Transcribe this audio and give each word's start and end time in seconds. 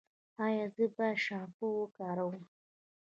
ایا 0.45 0.65
زه 0.75 0.85
باید 0.95 1.17
شامپو 1.25 1.67
وکاروم؟ 1.79 2.43